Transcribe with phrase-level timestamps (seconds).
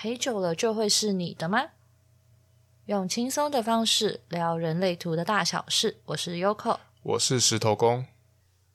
[0.00, 1.70] 陪久了就会是你的吗？
[2.86, 5.96] 用轻松的方式聊人类图的大小事。
[6.04, 8.06] 我是 Yoko，我是石头公。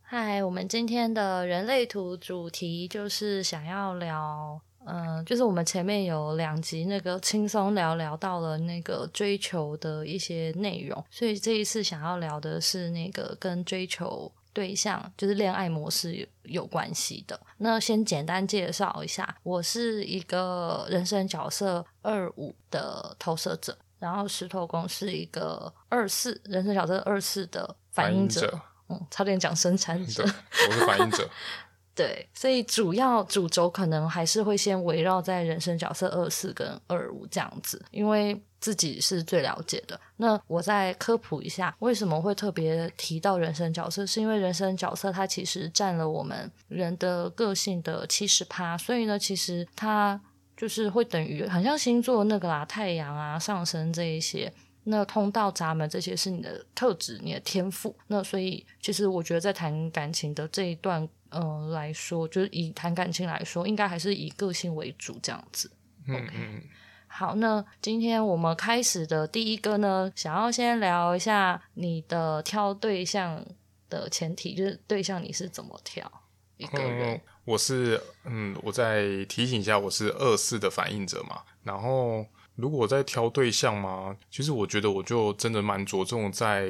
[0.02, 14.30] 嗨，我们今天的人类图主题就是想要聊，嗯、呃，就是我们前面有两集那个轻松聊聊到了那个追求的一些内容，所以这一次想要聊的是那个跟追求。
[14.54, 17.40] 对象就是恋爱模式有有关系的。
[17.58, 28.42] 那先简单介绍一下，我是一个人生角色二五的投射者，然后石头公是一个二四人生角色二四的反应者。
[28.42, 28.62] 反应者。
[28.90, 30.24] 嗯，差点讲生产者。
[30.24, 31.28] 我是反应者。
[31.96, 40.00] 对，所以主要主轴可能还是会先围绕在人生角色二四跟二五这样子，因为自己是最了解的。
[40.18, 50.20] 那我再科普一下，为什么会特别提到人生角色，是因为人生角色它其实占了我们人的个性的七十趴，所以呢，其实它
[50.58, 54.52] 就是会等于很像星座那个啦，太阳啊、上升这一些。
[54.86, 57.96] 那通道闸门这些是你的特质，你的天赋。
[58.08, 65.70] 那所以其实我觉得在谈感情的这一段，呃来说，就是以谈感情来说，应该还是以个性为主这样子。
[66.08, 66.70] 嗯 OK，
[67.08, 73.46] 好，那今天我们开始的第一个呢，想要先聊一下你的挑对象
[73.90, 76.10] 的前提，就是对象你是怎么挑
[76.58, 77.16] 一个人？
[77.16, 82.26] 嗯，我是嗯，我再提醒一下，我是二四的反应者嘛，然后。
[82.56, 86.70] 如果在挑对象嘛，其实我觉得我就真的蛮着重在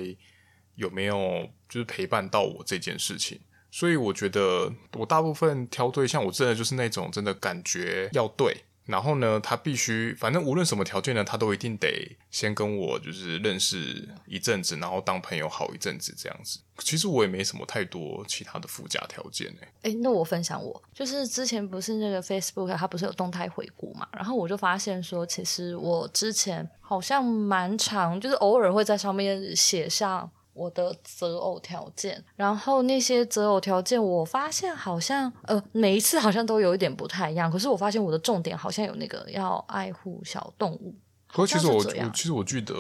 [0.76, 3.38] 有没有就是陪伴到我这件事情，
[3.74, 8.56] 所以我觉得我大部分挑对象，我真的就是那种真的感觉要对。
[8.86, 16.60] 然后呢，他必须，反正无论什么条件呢，他都一定得先跟我就是认识一阵子，然后当朋友好一阵子这样子。
[16.78, 19.90] 其实我也没什么太多其他的附加条件诶。
[19.90, 30.30] 诶，那我分享我，就是之前不是那个 Facebook 它不是有动态回顾嘛，然后我就发现说，其实我之前好像蛮常，就是偶尔会在上面写上。
[30.54, 37.52] 我的择偶条件，然后那些择偶条件，我发现好像呃每一次好像都有一点不太一样。
[37.52, 40.96] 可是我发现我的重点好像有那个要爱护小动物。
[41.36, 42.76] 可是其实我，我其实我记得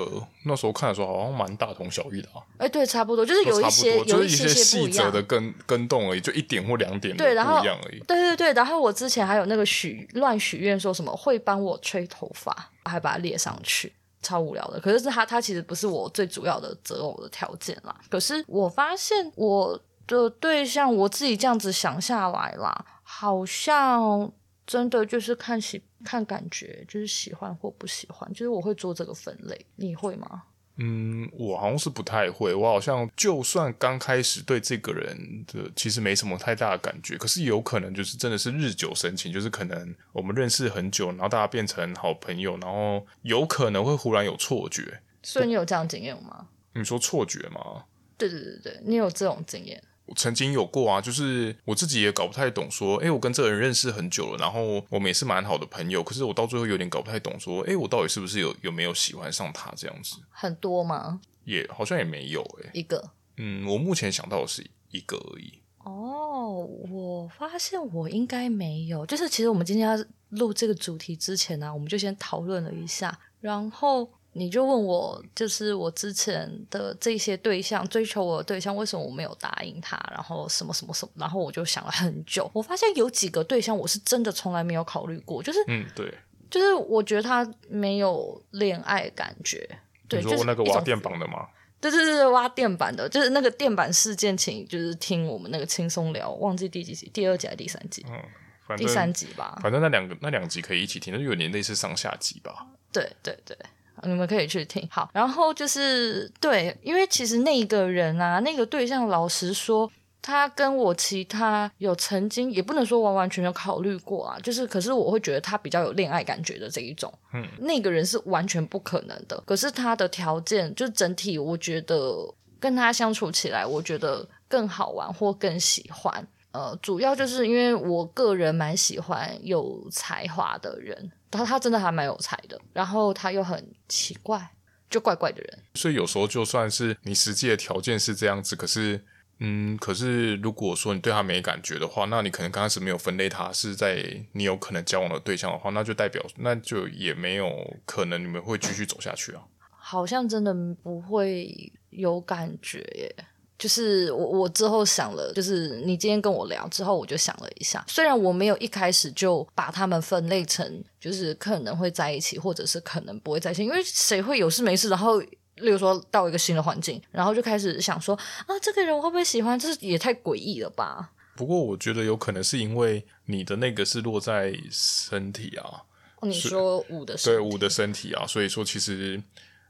[0.46, 2.38] 那时候看的时候好像蛮大同小异的啊。
[2.60, 8.00] 哎，对，差不多，就是有一些有一些细则的跟跟动而已，就一点或两点对，然后不一样而已。
[8.02, 13.92] 对对对，然后我之前还有那个许乱许愿说什么会帮我吹头发，还把它列上去。
[14.24, 17.96] 超无聊的，可是他他其实不是我最主要的择偶的条件啦。
[18.10, 24.32] 可是我发现我的对象，我自己这样子想下来啦，好像
[24.66, 29.66] 真的就是看喜看感觉，就是喜欢或不喜欢，就是我会做这个分类。
[29.76, 30.44] 你会吗？
[30.78, 32.54] 嗯，我好像是不太会。
[32.54, 45.02] 我好像就算刚开始对这个人的其实没什么太大的感觉，可是有可能就是真的是日久生情，就是可能我们认识很久，然后大家变成好朋友，然后有可能会忽然有错觉。
[45.22, 46.48] 所以你有这样经验吗？
[46.74, 47.84] 你说错觉吗？
[48.18, 49.82] 对对对对，你有这种经验。
[50.06, 60.18] 我曾经有过啊，就是我自己也搞不太懂，说，哎，我跟这个人认识很久了，然后我们也是蛮好的朋友，可是我到最后有点搞不太懂，说，哎，我到底是不是有有没有喜欢上他这样子？
[60.30, 61.22] 很多吗？
[61.46, 63.12] 也好像也没有，哎，一个。
[63.38, 65.62] 嗯，我目前想到的是一个而已。
[65.86, 74.12] 哦，我发现我应该没有，就是其实我们今天要录这个主题之前呢、啊，我们就先讨论了一下，然后。
[74.34, 79.96] 你就问我，就是我之前的这些对象，追求我的对象，为什么我没有答应他？
[80.12, 81.12] 然后什么什么什么？
[81.16, 86.14] 然后我就想了很久，我发现有几个对象我是真的从来没有考虑过，就是嗯，对，
[86.50, 89.70] 就是我觉得他没有恋爱感觉。
[90.08, 91.48] 对，你说我那个挖电板的吗？
[91.80, 98.06] 对对对，挖电板的，就是那个电板事件，请就是听我们那个轻松聊，忘记第几集，第二集还是第三集？
[98.10, 99.60] 嗯，第三集吧。
[99.62, 102.68] 反正那两个那两集可以一起听，那就有点类似上下集吧。
[102.92, 103.58] 对对对。
[104.06, 104.88] 你们可以去听。
[104.92, 109.90] 好，然后就是对，因为其实那个人啊，那个对象，老实说，
[110.22, 119.42] 他跟我其他有曾经也不能说完完全全考虑过啊，就是可是我会觉得他比较有恋爱感觉的这一种，嗯，那个人是完全不可能的。
[119.46, 122.16] 可是他的条件，就整体我觉得
[122.60, 126.26] 跟他相处起来，我觉得更好玩或更喜欢。
[126.52, 131.12] 呃，主要就是因为我个人蛮喜欢有才华的人。
[131.34, 134.52] 他他真的还蛮有才的，然后他又很奇怪，
[134.90, 135.60] 就怪怪的人。
[135.76, 139.04] 所以有时候就算是你实际的条件是这样子，可是，
[139.40, 149.44] 嗯，可是如果说你对他没感觉的话，那你可能刚开始没有分类他是在你有可能交往的对象的话，那就代表那就也没有可能你们会继续走下去啊。
[149.70, 153.26] 好像真的不会有感觉耶。
[153.58, 169.58] 就是我我之后想了，就是你今天跟我聊之后，我就想了一下，虽然我没有一开始就把他们分类成就是可能会在一起，或者是可能不会在一起，因为谁会有事没事，然后例如说到一个新的环境，然后就开始想说啊，这个人会不会喜欢？
[169.58, 171.12] 这也太诡异了吧？
[171.38, 175.84] 不过我觉得有可能是因为你的那个是落在身体啊，
[176.20, 179.22] 哦、你说五的身体，对五的身体啊，所以说其实。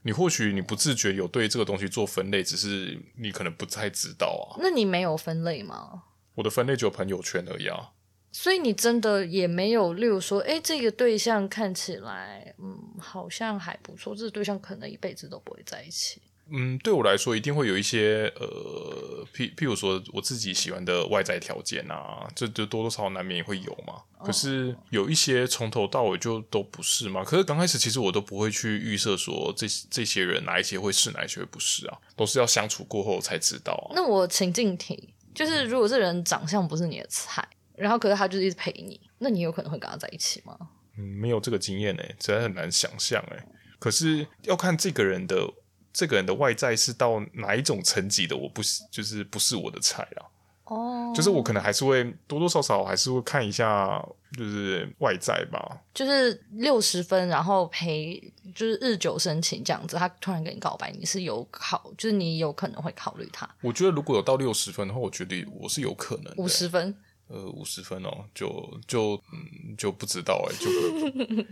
[0.03, 4.59] 你或许你不自觉有对这个东西做分类，只是你可能不太知道啊。
[4.61, 6.03] 那你没有分类吗？
[6.35, 7.91] 我的分类只有朋友圈而已啊。
[8.31, 16.19] 所以你真的也没有，例如说，哎，这个对象看起来，嗯，好像还不错，这个对象可能一辈子都不会在一起。
[16.51, 24.01] 嗯，对我来说，一定会有一些呃，譬譬如说，我自己喜欢的外在条件啊，这就多多少少难免也会有嘛。
[24.23, 27.23] 可是有一些从头到尾就都不是嘛。
[27.23, 33.95] 可是刚开始其实我都不会去预设说这这些人哪一些会是，哪一些会不是啊，都是要相处过后才知道啊。
[33.95, 40.57] 那我情境题就是，如果这人长相不是你的菜，然后可是他就是一直陪你，那你有可能会跟他在一起吗？
[40.97, 43.45] 嗯，没有这个经验哎，真的很难想象哎。
[43.79, 45.49] 可是要看这个人的。
[45.93, 48.35] 这个人的外在是到哪一种层级的？
[48.35, 50.25] 我不是，就是不是我的菜啊。
[50.65, 51.15] 哦，oh.
[51.15, 54.01] 就是我可能还是会多多少少还是会看一下，
[54.35, 55.77] 就是外在吧。
[55.93, 58.17] 就是六十分，然后陪，
[58.55, 59.97] 就是日久生情这样子。
[59.97, 63.47] 他突然跟你告白，你是有考，就是你有可能会考虑他。
[63.61, 66.33] 我觉得如果有到六十分的话，我觉得我是有可能。
[66.37, 66.95] 五十分？
[67.27, 71.45] 呃，五十分哦，就就嗯就不知道哎，就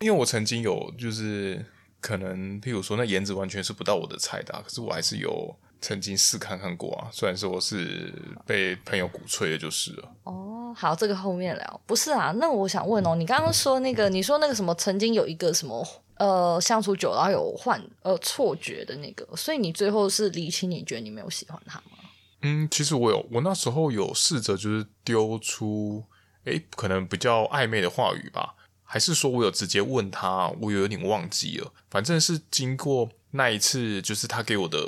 [0.00, 1.64] 因为我曾经有就是。
[2.00, 7.08] 可能，譬如说，那颜值完全是不到我的菜的，啊，可是我还是有曾经试看看过啊。
[7.12, 8.12] 虽然说我是
[8.46, 10.10] 被朋友鼓吹的，就是了。
[10.24, 11.80] 哦，好，这个后面聊。
[11.86, 15.86] 不是啊，那我想问哦，你刚刚说那个，你说那个什么，曾经有一个什么，
[16.16, 21.98] 呃，相处久了然后有幻呃错觉的那个，所以你最后是理清，你觉得你没有喜欢他吗？
[22.42, 26.02] 嗯，其实我有，我那时候有试着就是丢出，
[26.44, 28.54] 诶，可能比较暧昧的话语吧。
[28.92, 31.72] 还是说我有直接问他，我有点忘记了。
[31.88, 34.84] 反正是经过那一次，就是他给我的，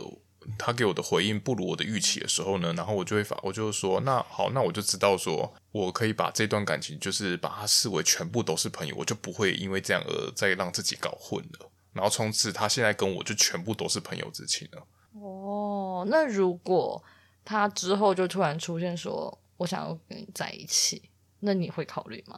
[0.59, 11.71] 他给我的回应不如我的预期的时候呢，然后我就会发，我就说，那好，那我就知道说，我可以把这段感情，就是把它视为全部都是朋友，我就不会因为这样而再让自己搞混了。
[11.93, 14.85] 然后从此他现在跟我就全部都是朋友之情了。
[15.13, 17.01] 哦，那如果
[17.45, 21.09] 他之后就突然出现说，我想要跟你在一起，
[21.39, 22.37] 那你会考虑吗？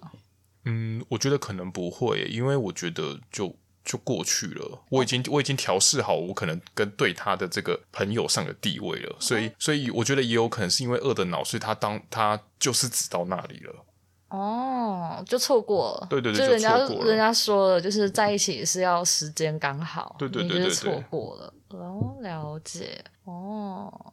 [0.64, 4.82] 嗯，我觉得可能不会，因为我觉得就就过去了。
[4.88, 13.84] 我已经我已经调试好我可能跟对他的这个朋友上的地位了，所以所以我觉得也有可能是因为饿的脑，所以他当他就是只到那里了。
[14.30, 16.06] 哦，就错过了。
[16.10, 16.76] 对对对，就人家。
[17.04, 20.16] 人家说了，就是在一起是要时间刚好。
[20.18, 21.54] 对对对对对，错过了。
[21.68, 23.04] 哦，了解。
[23.24, 24.12] 哦，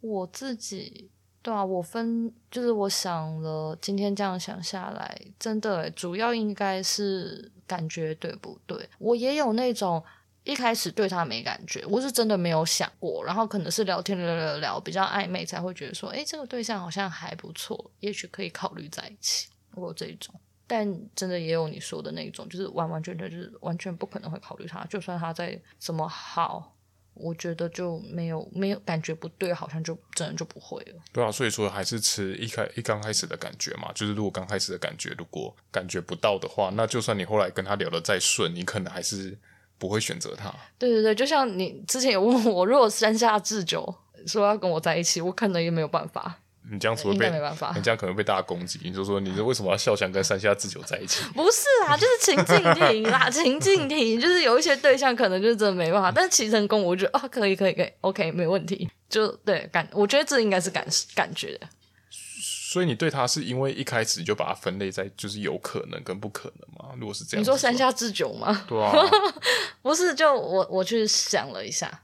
[0.00, 1.10] 我自己。
[1.40, 8.88] 对啊，我分就是我想了，今天这样想下来，真的主要应该是感觉对不对？
[8.98, 10.02] 我也有那种
[10.44, 19.48] 一开始对他没感觉，我是真的没有想过，然后可能是聊天聊聊聊比较暧昧，才会觉得说，哎，这个对象好像还不错，也许可以考虑在一起。
[19.74, 20.34] 我有这一种，
[20.66, 26.74] 但真的也有你说的那种，就是完完全全就是完全不可能会考虑他，就算他再怎么好。
[27.18, 31.02] 我觉得就没有没有感觉不对，好像就真的就不会了。
[31.12, 33.90] 对啊，所以说还是吃一开一刚开始的感觉嘛。
[33.94, 39.36] 就是如果刚开始的感觉，如果感觉不到的话，那就算你后来跟他聊得再顺，你可能还是
[39.78, 40.52] 不会选择他。
[40.78, 43.94] 对对对，就像你之前有问我，如果山下智久
[44.26, 46.40] 说要跟我在一起，我可能也没有办法。
[46.70, 48.78] 你这样子会被，没办法，你这样可能被大家攻击。
[48.82, 51.22] 你就说，你为什么要笑想跟山下智久在一起？
[51.34, 58.88] 不是啊，就是情境题啦， 情境题就是有一些对象可能就是真的没办法，但是齐成功，我觉得啊、哦，可以，可以，可以，OK，没问题。
[59.08, 61.66] 就对感，我觉得这应该是感感觉的。
[62.10, 66.94] 所以你对他是因为一开始就把它分类在就是有可能跟不可能吗？
[67.00, 68.64] 如果是这样，你说山下智久吗？
[68.68, 68.92] 对啊，
[69.80, 72.02] 不是，就我我去想了一下。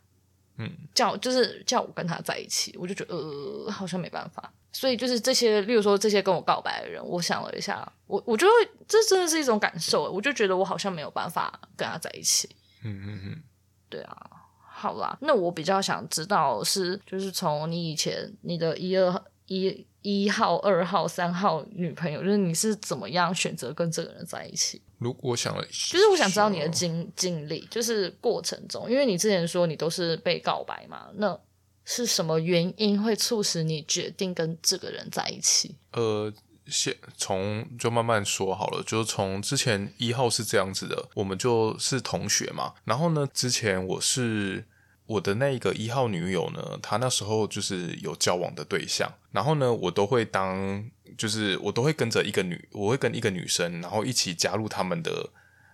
[0.56, 8.52] 嗯，叫就是叫我跟他在一起，我就觉得呃好像没办法，所以就是这些，例如说这些跟我告白的人，我想了一下，我我觉得
[8.86, 12.48] 这真的是一种感受，我就觉得我好像没有办法跟他在一起。
[12.84, 13.42] 嗯嗯嗯，
[13.88, 14.30] 对啊，
[14.60, 19.10] 好啦，那我比较想知道是，就是从你以前你的一二
[19.46, 24.80] 一一号、二号、三号女朋友，就是你是怎么样选择跟这个人在一起？
[24.98, 31.38] 如果我想了，就是我想知道你的经经历，就是过程中，因为你之前说你都是被告白嘛，那
[31.84, 35.76] 是什么原因会促使你决定跟这个人在一起？
[35.92, 36.32] 呃，
[36.66, 44.64] 先从就慢慢说好了，就是从之前一号是这样子的，我们就是同学嘛，然后呢，之前我是
[45.06, 50.84] 我的那个一号女友呢，她那时候就是有交往的对象，然后呢，我都会当，
[51.18, 55.28] 就是我都会跟着一个女，我会跟一个女生，然后一起加入他们的，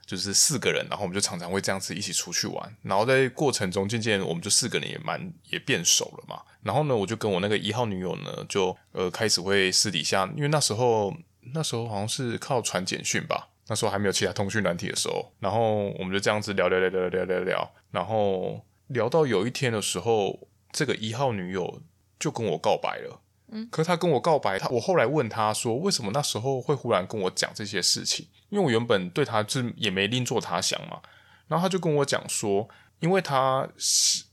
[0.05, 11.15] 就是四个人，然后我们就常常会这样子一起出去玩，然后在过程中渐渐我们就四个人也蛮也变熟了嘛，然后呢，我就跟我那个一号女友呢，就呃开始会私底下，因为那时候
[11.55, 13.47] 那时候好像是靠传简讯吧。
[13.69, 18.61] 那时候还没有其他通讯软体的时候，然后我们就这样子聊聊聊聊聊聊聊，然后
[18.91, 21.81] 聊到有一天的时候，这个一号女友
[22.19, 23.21] 就跟我告白了。
[23.53, 28.27] 嗯，可是他跟我告白，他我后来问她说，为什么那时候会忽然跟我讲这些事情？
[28.49, 31.01] 因为我原本对他是也没另作他想嘛。
[31.49, 32.69] 然后她就跟我讲说，
[33.01, 33.69] 因为她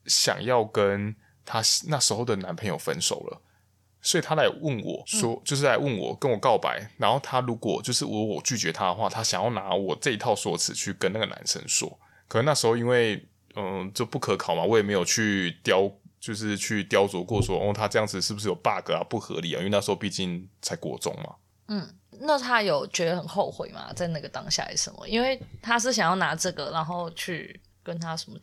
[0.06, 3.42] 想要跟她那时候的男朋友分手了。
[4.00, 12.00] 所以他来问我说，嗯、就是来问我跟我告白，然后他如果就是我我拒绝他的话，他想要拿我这一套说辞去跟那个男生说。
[12.28, 19.58] 可能那时候因为嗯就不可考嘛，我也没有去雕，就是去雕琢过说哦他这样子是不是有 bug 啊，不合理啊？
[19.58, 21.36] 因为那时候毕竟才国中嘛。
[21.70, 21.86] 嗯，
[22.22, 23.92] 那他有觉得很后悔吗？
[23.96, 25.08] 在那个当下是什么？
[25.08, 28.38] 因为他是想要拿这个，然后去跟他什么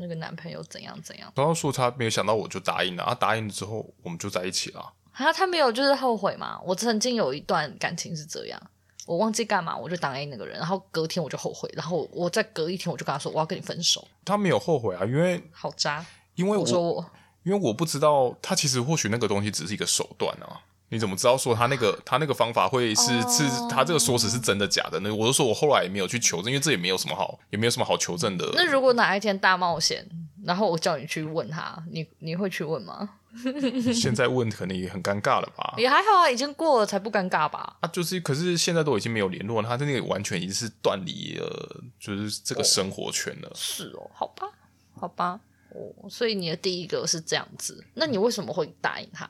[0.00, 1.30] 那个男朋友怎样怎样。
[1.36, 4.92] 然后说他没有想到我就答应了，他答应了之后我们就在一起了。
[5.12, 6.60] 啊，他没有就是后悔嘛？
[6.64, 8.60] 我曾经有一段感情是这样，
[9.06, 14.06] 我忘记干嘛，我就答应那个人，然后隔天我就后悔，然后我再隔一天我就跟他说我要跟你分手。
[14.24, 17.10] 他没有后悔啊，因为好渣，因为我，我说我，
[17.44, 25.14] 因为我不知道他其实或许那个东西只是一个手段啊，你怎么知道说他那个他那个方法会是、哦、是他这个说辞是真的假的呢？
[25.14, 28.50] 我就说我后来也没有去求证，因为这也没有什么好也没有什么好求证的。
[28.54, 30.04] 那如果哪一天大冒险，
[30.44, 33.08] 然后我叫你去问他，你你会去问吗？
[33.92, 35.74] 现在问可能也很尴尬了吧？
[35.76, 37.76] 也还好啊，已经过了才不尴尬吧？
[37.80, 43.48] 啊，就是，可是现在都已经没有联络了，他那个完全已经是断离了，就是这个生活圈了。
[43.48, 43.52] 哦。
[43.54, 44.46] 是哦，好吧，
[44.94, 45.40] 好吧，
[45.70, 49.28] 哦，所以你的第一个是这样子，那你为什么会答应他？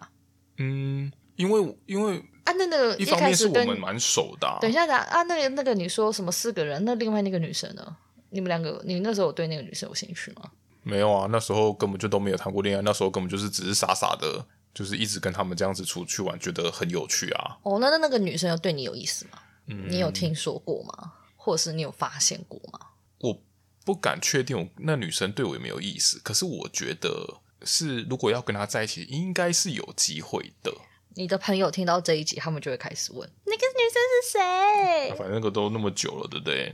[0.59, 4.59] 嗯，因为因为啊，那那个一方面是我们蛮熟的啊。
[4.61, 6.85] 等一下，等啊，那个那个你说什么四个人？
[6.85, 7.97] 那另外那个女生呢？
[8.31, 10.51] 你们两个，你那时候有对那个女生有兴趣吗？
[10.88, 17.59] 没有啊，那时候根本就都没有谈过恋爱，那时候根本就是只是傻傻的，就是一直跟他们这样子出去玩，觉得很有趣啊。
[17.64, 19.38] 哦，那那那个女生有对你有意思吗？
[19.66, 21.12] 嗯，你有听说过吗？
[21.35, 22.78] 或者是你有发现过吗？
[23.19, 23.43] 我
[23.85, 26.21] 不敢确定，我那女生对我有没有意思。
[26.23, 30.73] 可是我觉得是，如果要跟她在一起，应该是有机会的。
[31.14, 35.11] 你的朋友听到这一集，他们就会开始问那个女生是谁？
[35.19, 36.73] 反正那个都那么久了，对不对？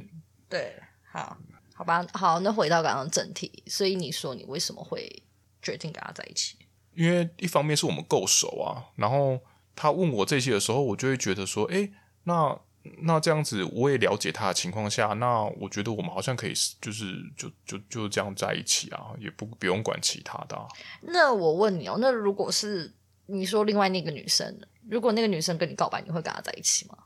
[0.50, 0.75] 对，
[1.11, 1.38] 好。
[1.75, 5.23] 好吧，好，那回到刚刚正题，所以你说你为什么会
[5.61, 6.57] 决定跟他在一起？
[6.95, 9.41] 因为一方面是我们够熟啊，然后
[9.75, 11.91] 他问我这些的时候，我就会觉得说，哎，
[12.25, 12.61] 那
[13.00, 20.69] 那这样子我也了解他的情况下，那我觉得我们好像可以，就是就就就这样在一起啊，也不不用管其他的啊。
[21.00, 22.93] 那我问你哦，那如果是
[23.26, 24.61] 你说另外那个女生，
[24.91, 26.99] 如果那个女生跟你告白，你会跟她在一起吗？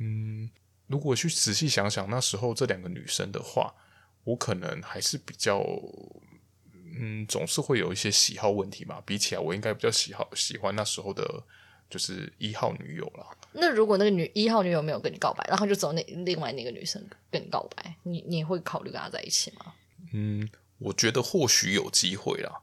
[0.00, 0.48] 嗯，
[0.86, 3.74] 如果去仔细想想那时候这两个女生的话。
[4.26, 5.64] 我可能还是比较，
[6.98, 9.00] 嗯，总是会有一些喜好问题嘛。
[9.06, 11.44] 比起来，我应该比较喜好喜欢那时候的，
[11.88, 13.24] 就是一号女友啦。
[13.52, 19.72] 那如果那个女一号女友没有跟你告白，然后就走那另外那个女生跟你告白，你你会考虑跟她在一起吗？
[20.12, 22.62] 嗯，我觉得或许有机会啦。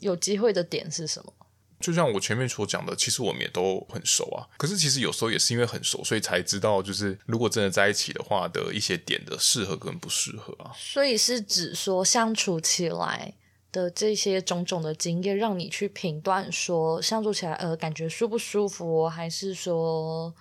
[0.00, 1.32] 有机会的点是什么？
[1.80, 4.44] 就像我前面所讲的，其实我们也都很熟啊。
[4.58, 10.70] 可是其实有时候也是因为很熟，所以才知道，就是如果真的在一起的话的一些点的适合跟不适合啊。
[10.76, 13.32] 所以是指说相处起来
[13.72, 20.34] 的这些种种的经验，让你去评断说相处起来呃感觉舒不舒服，还是说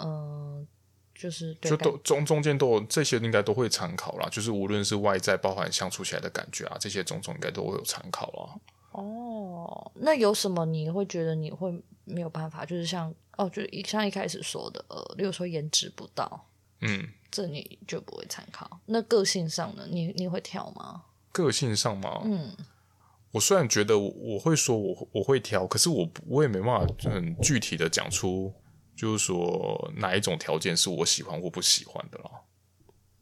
[0.00, 0.66] 嗯、呃、
[1.14, 4.28] 就是对就都中中间都有这些应该都会参考啦。
[4.30, 8.54] 就是无论是外在包含相处起来的感觉啊，这些种种应该都会有参考啊。
[9.38, 11.72] 哦，那有什么你会觉得你会
[12.04, 12.64] 没有办法？
[12.64, 16.46] 就是像哦，就一像一开始说的，呃，例如说颜值不到，
[16.80, 18.80] 嗯，这你就不会参考。
[18.86, 19.86] 那个性上呢？
[19.88, 21.04] 你你会挑吗？
[21.30, 22.22] 个性上吗？
[22.24, 22.56] 嗯，
[23.30, 28.52] 我虽然觉得我，我会说我我会挑，可是我我也没办法很具体的讲出，
[28.96, 32.30] 就是说哪一种条件是我喜欢或不喜欢的啦。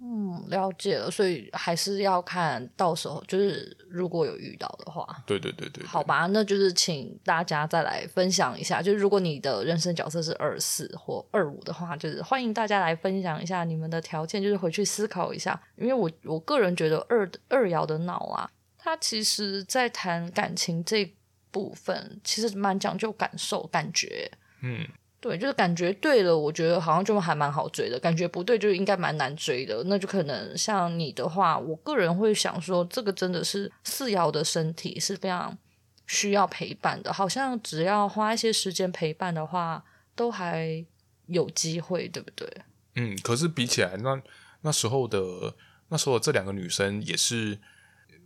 [0.08, 18.48] 嗯，了解了，所以还是要看到时候，就是如果有遇到的话，对对对对，好吧，那就是请大家再来分享一下，就是如果你的人生角色是二四或二五的话，就是欢迎大家来分享一下你们的条件，就是回去思考一下，因为我我个人觉得二二爻的脑啊，
[18.78, 21.12] 它其实在谈感情这
[21.50, 24.30] 部分，其实蛮讲究感受感觉，
[24.62, 24.86] 嗯。
[25.26, 29.82] 对，就是感觉对了，我觉得好像就还蛮好追的；感觉不对，就应该蛮难追的。
[29.86, 35.58] 那就可能像你的话，我个人会想说，这个真的是四爻的身体是非常
[36.06, 40.86] 需要陪伴的，好像只要花一些时间陪伴的话，都还
[41.26, 42.48] 有机会，对不对？
[42.94, 44.22] 嗯，可是比起来，那
[44.60, 45.54] 那时候的
[45.88, 47.58] 那时候的这两个女生也是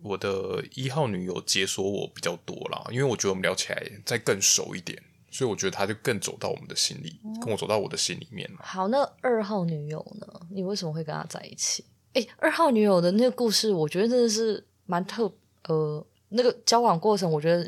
[0.03, 5.03] 我的一号女友解锁我比较多啦，因为我觉得我们聊起来再更熟一点。
[5.31, 8.59] 所以我觉得他就更走到我们的心里，嗯、跟我走到我的心里面了。
[8.63, 10.27] 好，那二号女友呢？
[10.51, 11.85] 你为什么会跟他在一起？
[12.15, 15.33] 诶，二号女友的那个故事，我觉得真的是蛮特
[15.69, 17.63] 呃，那个交往过程，我觉得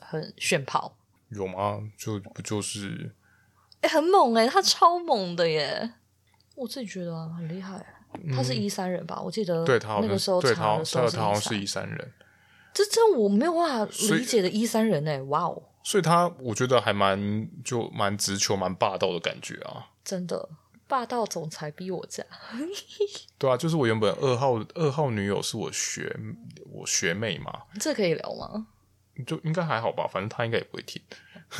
[0.00, 0.96] 很很炫跑。
[1.30, 1.82] 有吗？
[1.98, 3.12] 就不就是？
[3.80, 5.94] 诶，很猛诶，他超猛的耶！
[6.54, 7.84] 我自己觉得啊，很厉害。
[8.32, 9.16] 他是一三人吧？
[9.18, 12.12] 嗯、我记得对他那个时候查的时候，他好像是一三人。
[12.74, 15.62] 这这我没有办法理解的一三人诶，哇哦！
[15.82, 20.48] 所以他我觉得还蛮就蛮直球蛮霸道的感觉啊，真的
[20.86, 22.22] 霸道总裁逼我嫁，
[23.38, 26.14] 对啊，就是我原本二号二号女友是我学
[26.70, 28.66] 我学妹嘛，这可以聊吗？
[29.26, 31.00] 就应该还好吧，反正他应该也不会听，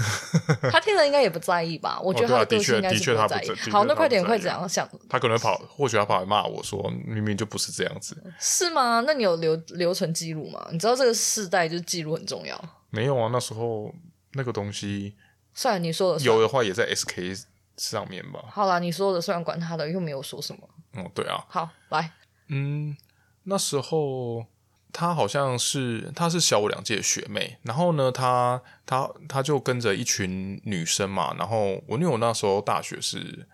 [0.73, 2.01] 他听了应该也不在意吧？
[2.03, 3.71] 我觉得他的确的确他不在意。
[3.71, 9.03] 好，那快点快讲，想他可能跑，或许他跑来骂我说明明就不是这样子，是吗？
[9.07, 10.67] 那你有留留存记录吗？
[10.73, 12.59] 你知道这个世代就是记录很重要，
[12.91, 13.95] 没有啊，那时候。
[14.33, 15.17] 那个东西，
[15.55, 17.45] 算了，你说的有的话也在 SK
[17.77, 18.45] 上面吧。
[18.51, 20.69] 好啦，你说的虽然管他的，又没有说什么。
[20.95, 21.45] 嗯，对啊。
[21.49, 22.13] 好，来，
[22.49, 22.97] 嗯，
[23.45, 24.47] 那时候
[24.93, 33.49] 他好像是他是小我两届的学妹，然后呢，他他他就跟着一群女生嘛，然后我因为我那时候大学是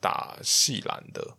[0.00, 1.36] 打系篮的，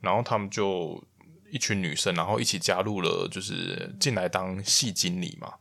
[0.00, 1.02] 然后他们就
[1.50, 5.54] 一群女生，然后一起加入了，就是进来当系经理嘛。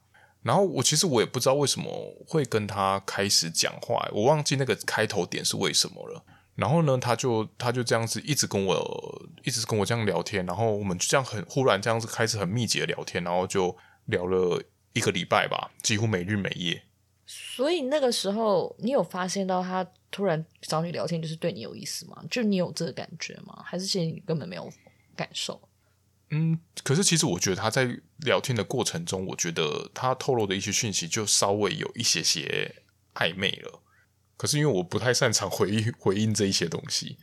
[0.44, 1.90] 然后我其实我也不知道为什么
[2.28, 6.24] 会跟他开始讲话，我忘记那个开头点是为什么了。
[6.56, 14.62] 然后呢，他就他就这样子一直跟我一直跟我这样聊天，然后我们就这样很忽然这样子开始很密集的聊天，然后就聊了
[14.94, 16.84] 一个礼拜吧，几乎每日每夜。
[17.26, 22.22] 所以那个时候你有发现到他突然找你聊天就是对你有意思吗？
[22.30, 23.64] 就你有这个感觉吗？
[23.66, 24.70] 还是其实你根本没有
[25.16, 25.60] 感受？
[26.36, 33.80] 嗯，可是其实我觉得他在聊天的过程中，我觉得他透露的一些讯息就稍微有一些些暧昧了。
[34.36, 37.18] 可是因为我不太擅长回应回应这一些东西，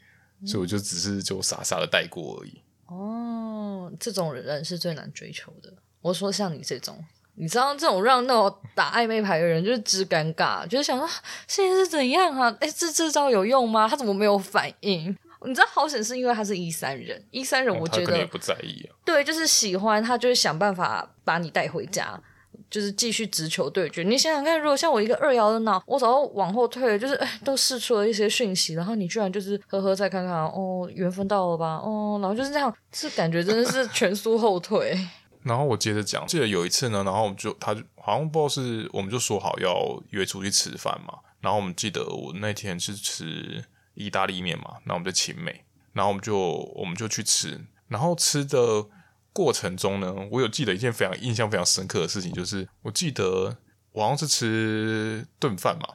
[0.47, 2.63] 所以我就只是就傻傻的带过而已。
[2.87, 5.75] 哦，这种人是最难追求的。
[6.01, 11.09] 我说像你这种，你知道这种让那种打暧昧牌的人就是只尴尬，就是想说
[11.49, 12.57] 现在是怎样啊？
[12.61, 13.89] 哎，这这招有用吗？
[13.89, 15.17] 他怎么没有反应？
[15.47, 18.93] 你知道好险是因为他是一三人，一三人我觉得、也不在意啊。
[19.05, 22.21] 对，就是喜欢他，就是想办法把你带回家，
[22.69, 24.03] 就是继续直球对决。
[24.03, 31.77] 你想想看，如果像我一个二幺的脑，我早就往后退了，就是哎，都试出了一些讯息，然后你居然就是呵呵，再看看哦，缘分到了吧？
[31.77, 34.95] 哦，然后就是这样，是感觉真的是全速后退。
[35.43, 43.65] 然后我接着讲，记得有一次呢，然后我们就他就好像不知道是我们就说好要约出去吃饭嘛，然后我们记得我那天是吃。
[43.95, 46.37] 意大利面嘛，那我们就请美，然后我们就
[46.75, 48.87] 我们就去吃，然后吃的
[49.33, 53.57] 过程中呢，我有记得一件非常印象非常深刻的事情，就是我记得
[53.93, 55.95] 我好像是吃炖饭嘛，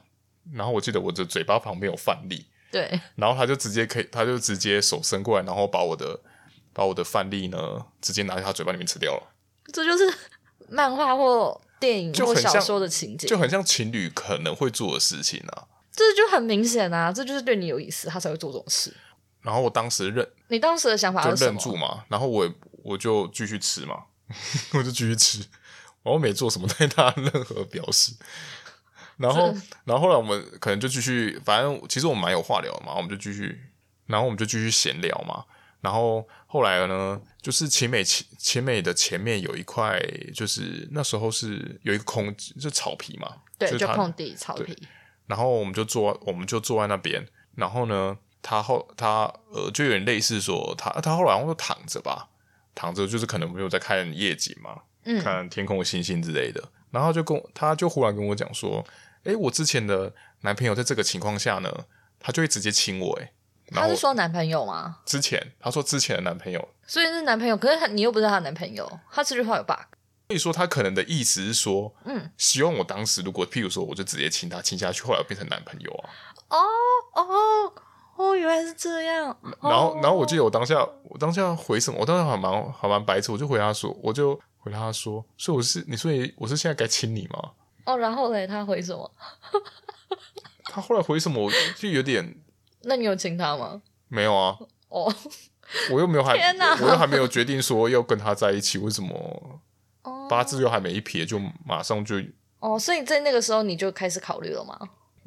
[0.52, 6.20] 然后我记得我的嘴巴旁边有饭粒，对，然后他就直接可以，他就直接手伸过来，然后把我的
[6.72, 9.32] 把我的饭粒呢，直接拿在他嘴巴里面吃掉了。
[9.72, 10.14] 这就是
[10.68, 15.64] 漫画或电影或小说的情节，就很像情侣可能会做的事情啊。
[15.96, 18.94] 这就很明显啊，这就是对你有意思，他才会做这种事。
[19.40, 22.52] 然后我当时认，你当时的想法是就认住嘛，然后我
[22.84, 24.04] 我就继续吃嘛，
[24.74, 25.42] 我就继续吃，
[26.02, 28.12] 我没做什么太大任何表示。
[29.16, 29.54] 然后，
[29.84, 33.58] 然后后来我们可能就继续，反正其实我们蛮有话聊嘛，我们就继续，
[34.06, 35.44] 然后我们就继续闲聊嘛。
[35.80, 39.98] 然后后来呢，就是秦美秦秦美的前面有一块，
[40.34, 44.76] 就是那时候是有一个空，就草皮嘛，对，就空地草皮。
[45.26, 47.26] 然后我们就坐，我们就坐在那边。
[47.54, 52.28] 然后呢，他后他呃，就有点类似说，他他后来好像就躺着吧，
[52.74, 56.62] 躺着就是可能没有在看夜景嘛，嗯，看天空的星星之类的。
[56.90, 58.84] 然后就跟他就忽然跟我讲说，
[59.24, 60.12] 诶，我之前的
[60.42, 61.86] 男朋友在这个情况下呢，
[62.20, 63.32] 他就会直接亲我，诶。
[63.72, 64.98] 他是说男朋友吗？
[65.04, 69.80] 之前他说之前的男朋友，所以是男朋友，可是他你又不是他男朋友，他这句话有 bug。
[70.28, 76.10] 所以说，他可能的意思是说，嗯，希望我当时如果，譬如说，我就直接亲他亲下去，后来变成男朋友啊。
[76.48, 76.58] 哦
[77.14, 77.72] 哦
[78.16, 79.36] 哦，原来是这样。
[79.62, 82.00] 然后，然后我记得我当下，我当下回什么？
[82.00, 87.52] 我当时还蛮还蛮白痴，我就回他说，我就回他说，所以我是你说，我是现在该亲你吗？
[87.84, 89.08] 哦，然后嘞，他回什么？
[90.64, 92.36] 他后来回什么，我就有点。
[92.82, 93.80] 那你有亲他吗？
[94.08, 94.58] 没有啊。
[94.88, 95.12] 哦，
[95.90, 96.34] 我又没有还，
[96.80, 99.60] 我又还没有决定说要跟他在一起，为什么？
[100.28, 102.16] 八字又还没一撇，就马上就。
[102.58, 104.78] 哦，所以在那个时候你就开始考虑了吗？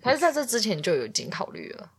[0.02, 1.92] 还是在这之前你就已经考虑了？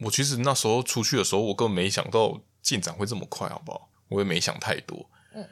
[0.00, 3.88] 我其实那时候出去的时候，我根本没想到进展会这么快，好不好？
[4.08, 5.10] 我也没想太多。
[5.34, 5.46] 嗯。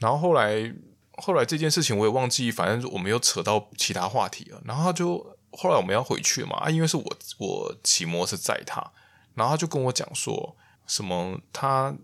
[0.00, 0.74] 然后后来，
[1.18, 4.60] 后来这件事情我也忘记，反正我们又扯到其他话题了。
[4.64, 5.18] 然后他就
[5.52, 8.92] 后来我们要回去嘛，啊，因为是我我骑摩托车载他，
[9.34, 10.56] 然后他就跟我讲说
[10.86, 11.94] 什么他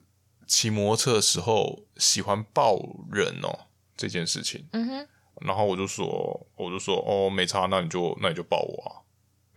[0.47, 2.79] 骑摩托车的时候喜欢抱
[3.11, 3.67] 人哦
[4.01, 4.67] 这件事情。
[4.73, 5.09] 嗯哼。
[5.43, 9.05] 然后我就说，我就说哦，没差，那你就那你就抱我啊。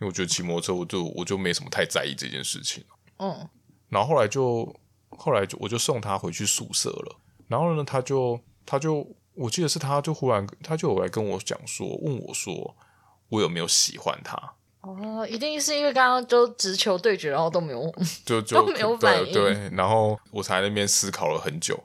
[0.00, 2.84] 为我觉得骑摩托车，我就我就没什么太在意这件事情。
[3.18, 3.48] 嗯，
[3.88, 4.74] 然后后来就
[5.10, 7.16] 后来就我就送他回去宿舍了。
[7.48, 12.76] 然后呢，他就他就我记得是他就忽然他就有来跟我讲说，问我说
[13.28, 14.36] 我有没有喜欢他？
[14.80, 17.90] 哦，一定是因为刚刚就直球对决，然后都没有
[18.24, 19.32] 就 就都没有反应。
[19.32, 21.78] 对，对，然后我才在那边思考了很久。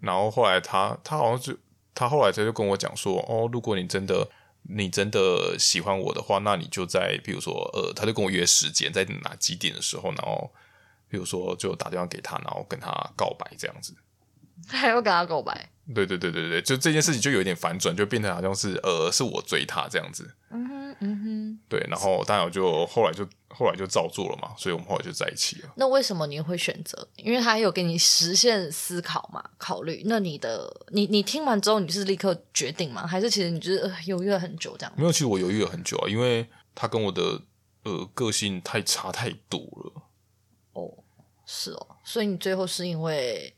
[0.00, 1.56] 然后后来他他好像就
[1.94, 4.28] 他后来他就跟我讲说，哦，如果你真的。
[4.64, 10.52] 你真的喜欢我的话，那你就在，比如说，呃，他就跟我约时间，在哪几点的时候，然后，
[11.08, 13.92] 比如说就打电话给他，然后跟他告白这样子。
[14.68, 15.71] 还要跟他告白？
[15.94, 20.30] 对对对对对，就这件事情就有点反转，就变成好像是，呃，是我追他这样子。
[20.50, 21.60] 嗯哼，嗯哼。
[21.68, 23.26] 对，然后当然我就后来就。
[23.54, 25.70] 后来就照做了嘛，所以我们后来就在一起了。
[25.76, 27.06] 那为什么你会选择？
[27.16, 30.02] 因为他有给你实现思考嘛，考虑。
[30.06, 33.06] 那你的，你你听完之后，你是立刻决定吗？
[33.06, 34.92] 还是其实你就是、呃、犹豫了很久这样？
[34.96, 37.42] 没有，其实我犹豫了很久啊，因为他跟我的
[37.82, 40.02] 呃个性太差太多了。
[40.72, 40.90] 哦，
[41.44, 43.54] 是哦，所以你最后是因为。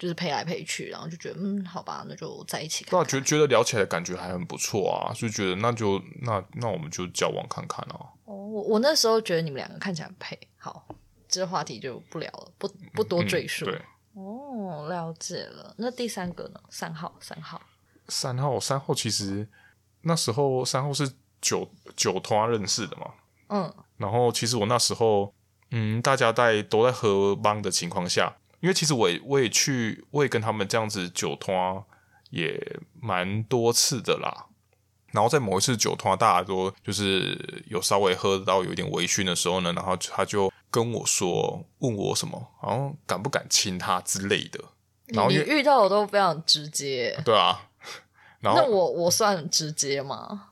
[0.00, 3.00] 就是配来配去，然后就觉得嗯，好吧，那就在一起看看。
[3.00, 8.08] 对啊，觉觉得聊起来感觉还很不错啊，就觉得那就那那我们就交往看看啊。
[8.24, 10.38] 哦，我我那时候觉得你们两个看起来很配。
[10.56, 10.86] 好，
[11.28, 13.66] 这话题就不聊了，不不多赘述。
[13.66, 13.82] 嗯、对。
[14.14, 15.74] 哦，了解了。
[15.76, 16.60] 那第三个呢？
[16.70, 17.60] 三号，三号，
[18.08, 18.94] 三号，三号。
[18.94, 19.46] 其实
[20.00, 23.12] 那时候三号是酒酒托认识的嘛。
[23.48, 23.74] 嗯。
[23.98, 25.34] 然后其实我那时候，
[25.72, 28.34] 嗯，大家在都在喝帮的情况下。
[28.60, 31.84] 因为其实我也我也去，我也跟他们这样子酒托
[32.30, 34.46] 也蛮多次的啦。
[35.12, 44.62] 然后在某一次酒托，大家都就是有稍微喝到有点微醺的时候呢，然后他就跟我说，问我什么，好像敢不敢亲他之类的。
[45.06, 47.20] 然后你遇到的都非常直接。
[47.24, 47.68] 对啊。
[48.38, 50.48] 然后那我我算直接吗？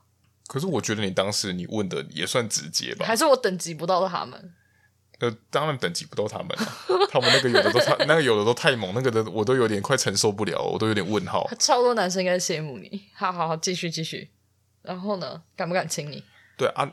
[0.48, 3.06] 可是我觉得你当时你问的也算直接吧？
[3.06, 4.54] 还是我等级不到他们？
[5.20, 11.48] 呃，当然等级不到他们了，他们那个有的都太，那个有的都太猛，那个的我都有点快承受不了，我都有点问号。
[11.58, 13.02] 超多男生应该羡慕你。
[13.14, 14.30] 好好好，继续继续。
[14.82, 16.22] 然后呢，敢不敢亲你？
[16.56, 16.88] 对啊，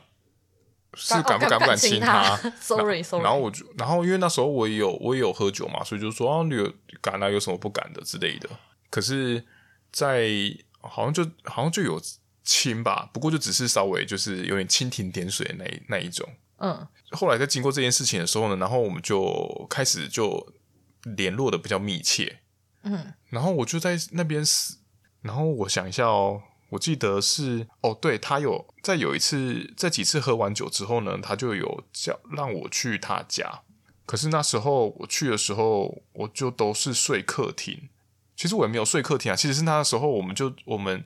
[0.94, 2.36] 是敢不敢不敢亲他？
[2.60, 3.22] Sorry Sorry。
[3.22, 8.50] 然后我就，然后因为那时候我也有我也有喝酒嘛，所以就说啊，你有敢啊，有什么不敢的之类的。
[8.90, 9.44] 可是
[9.92, 10.28] 在，在
[10.80, 12.02] 好像就好像就有
[12.42, 16.28] 亲吧，不过就只是稍微就是有点蜻蜓点水的那那一种。
[16.58, 20.54] 嗯，后来在经过这件事情的时候呢，然后我们就开始就
[21.02, 22.40] 联络的比较密切。
[22.82, 24.78] 嗯，然后我就在那边死，
[25.20, 26.40] 然后我想一下哦，
[26.70, 33.60] 我记得是哦，对，他有在有一次，在几次喝完酒之后呢，他就有叫让我去他家。
[34.06, 37.90] 可是那时候我去的时候，我就都是睡客厅。
[38.34, 41.04] 其实我也没有睡客厅啊，其实是那时候我们就我们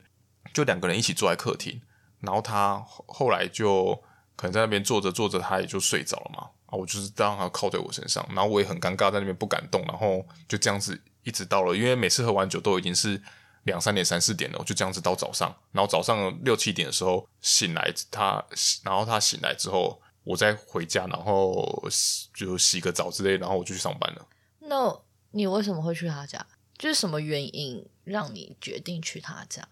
[0.53, 1.81] 就两个人一起坐在客厅，
[2.21, 4.01] 然后他后来就。
[4.35, 6.49] 可能在那边坐着坐着，他也就睡着了嘛。
[6.65, 13.21] 啊，我就是让他靠在我身上，然后我也很尴尬，在那边不敢动，然后就这样子一直到了，因为每次喝完酒都已经是
[13.63, 18.41] 两三点、三四点了，我就这样子到早上，然后早上六七点的时候醒来，他
[18.83, 21.85] 然后他醒来之后，我再回家，然后
[22.33, 24.25] 就洗个澡之类，然后我就去上班了。
[24.59, 24.97] 那
[25.31, 26.45] 你为什么会去他家？
[26.77, 29.67] 就是什么原因让你决定去他家？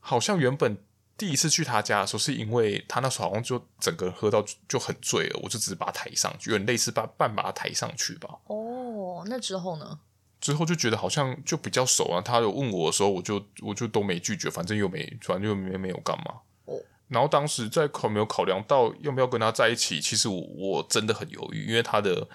[0.00, 0.76] 好像原本。
[1.16, 8.28] 第一次去他家的时候，是因为他那时候好像就整个人喝到就很醉了，我就只是把他抬上去，有点类似把半把他抬上去吧。
[8.46, 9.98] 哦，那之后呢？
[10.38, 12.20] 之后就觉得好像就比较熟啊。
[12.20, 16.40] 他有问我的时候，我就我就都没拒绝，反正又没，反正又没没有干嘛。
[16.66, 16.78] 哦。
[17.08, 22.28] 然后当时在考没有考量到要不要跟他在一起，其实我我真的很犹豫，因为他的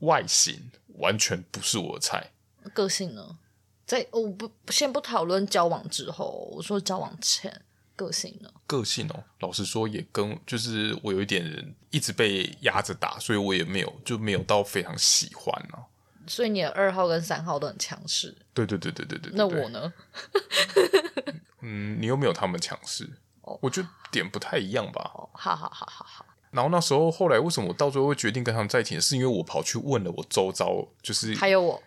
[0.00, 2.32] 外形完全不是我的菜。
[2.74, 3.38] 个性呢？
[3.86, 7.62] 在我不先不讨论交往之后，我说交往前。
[7.98, 8.48] 个性呢？
[8.64, 15.78] 个性哦，老实说也跟就是我有一点一直被压着打，所以我也没有就没有到非常喜欢呢。
[16.28, 18.36] 所以你的二号跟三号都很强势。
[18.54, 19.32] 对对对对对对。
[19.34, 19.92] 那我呢？
[21.60, 23.10] 嗯，你又没有他们强势。
[23.40, 25.10] 哦，我觉得点不太一样吧。
[25.14, 26.24] 哦，好好好好好。
[26.50, 31.82] 然后那时候后来为什么我到最后会决定跟他们在一起，是因为我跑去问了我周遭，就是还有我，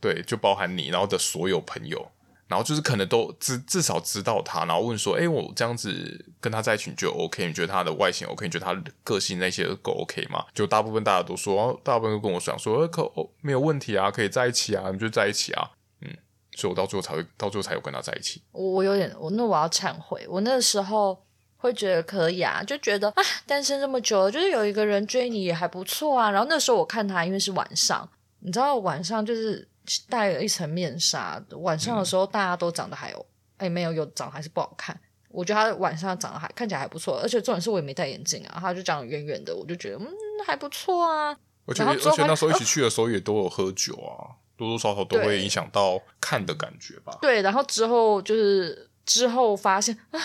[0.00, 2.10] 对，就包含你，然后的所有朋友。
[2.46, 7.46] 然后就是可能都至至少知道他，然后问说：“哎，我这样子跟他在一起，你觉得 OK？
[7.46, 8.44] 你觉得他的外形 OK？
[8.44, 15.70] 你觉得他的个性那些够 OK 吗？”就大部分大家都说，大部分都跟我讲说：“可哦没有问题啊，可以在一起啊，你就在一起啊。”
[16.04, 16.16] 嗯，
[16.54, 18.42] 所以我到最后才会到最后才有跟他在一起。
[18.52, 21.18] 我我有点我那我要忏悔，我那时候
[21.56, 26.30] 会觉得可以啊，就觉得啊，单身这么久了，就是有一个人追你也还不错啊。
[26.30, 28.06] 然后那时候我看他，因为是晚上，
[28.40, 29.66] 你知道晚上就是。
[30.08, 33.26] 戴了一层面纱，晚上的时候大家都长得还有，
[33.58, 34.98] 哎、嗯，没有，有长得还是不好看。
[35.28, 40.08] 我觉得他晚上长得还看起来还不错，而且重点是我也没戴眼镜啊，他就长得圆圆的，我就觉得嗯
[40.46, 41.36] 还不错啊。
[41.66, 47.18] 而且而且那时候一起去的时候也都有喝酒啊，呃、多多少少都会影响到看的感觉吧。
[47.20, 50.20] 对，然后之后就是之后发现啊。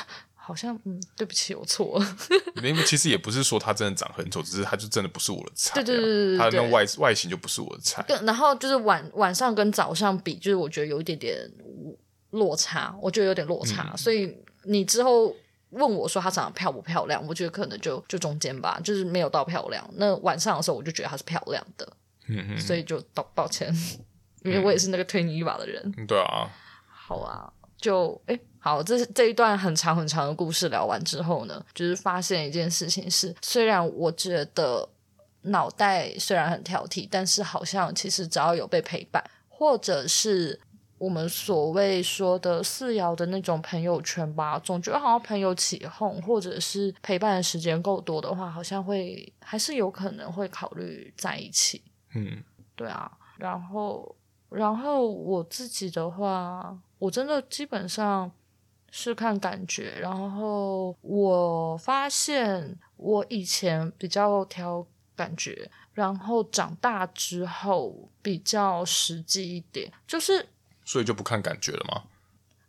[0.50, 2.18] 好像嗯，对不起，我错了。
[2.68, 5.76] 因为其实也不是说他真的长很丑，只是他就真的不是我的菜。
[5.76, 8.04] 对对对对，他那外外形就不是我的菜。
[8.24, 11.38] 然后就是晚晚上跟早上比，就是我觉得有一点点
[12.32, 13.92] 落差，我觉得有点落差。
[13.92, 15.36] 嗯、所以你之后
[15.70, 19.88] 问我说他长得漂不漂亮，我觉得可能就就中间吧，就是没有到漂亮。
[19.98, 21.88] 那晚上的时候我就觉得他是漂亮的，
[22.28, 23.72] 嗯嗯，所以就道抱歉，
[24.44, 25.94] 因为我也是那个推你一把的人。
[26.08, 26.50] 对啊，
[26.88, 28.40] 好啊，就哎。
[28.62, 34.88] 好，这这一段很长很长的故事聊完之后呢，就是发现一件事情是，虽然我觉得
[35.44, 40.60] 脑袋虽然很挑剔，但是好像其实只要有被陪伴，或者是
[40.98, 51.82] 我们所谓说的四爻的那种朋友圈吧，总觉得好像朋友起哄，或者是陪伴的时间够多的话，好像会还是有可能会考虑在一起。
[52.14, 52.44] 嗯，
[52.76, 54.14] 对啊，然后
[54.50, 58.30] 然后我自己的话，我真的基本上。
[58.92, 70.48] 是看感觉，然后我发现我以前比较挑感觉，然后长大之后比较实际一点，就是
[70.86, 72.04] 所以就不看感觉了吗？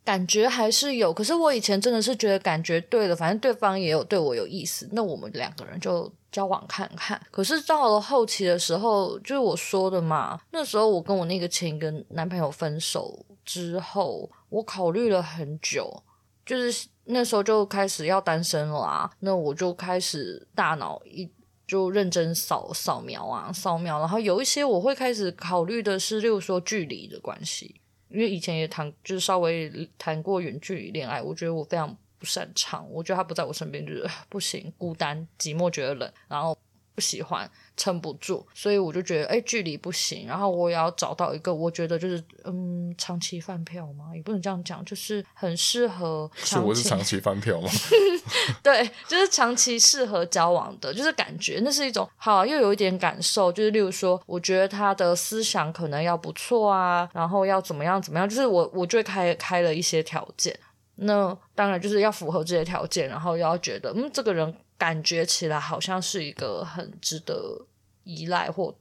[0.02, 7.20] 感觉还是有，可是我以前真的是觉得感觉对了，反正对方也有对我有意思，那我们两个人就交往看看。
[7.30, 16.02] 可是到了后期的时候，就是我说的嘛，那时候我跟我那个前一个男朋友分手之后，我考虑了很久。
[16.50, 21.30] 就是那时候就开始要单身了啊，那我就开始大脑一
[21.64, 36.58] 就认真扫扫描啊，扫描，然后有一些我会开始考虑的是，例如说距离的关系，因为以前也谈就是稍微谈过远距离恋爱，我觉得我非常不擅长，我觉得他不在我身边就是 不行，孤单寂寞觉得冷，然后。
[36.92, 40.26] 不喜欢，撑不住，所以我就觉得，哎，距离不行。
[40.26, 46.30] 然后我也要找到一个，我觉得就是，嗯，长期饭票嘛，也不能这样讲，就是很适合
[46.62, 47.70] 我是长期饭票吗？
[48.62, 60.54] 对，就是长期适合交往的，就是感觉那是一种好，又有一点感受，就是例如说，我觉得他的思想可能要不错啊，然后要怎么样怎么样，就是我我就开开了一些条件。
[60.96, 64.54] 那当然就是要符合这些条件，然后要觉得，嗯，这个人。
[64.80, 67.60] 感觉起来好像是一个很值得
[68.04, 68.76] 依赖或